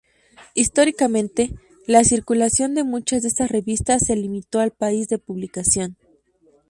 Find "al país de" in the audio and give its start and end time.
4.59-5.19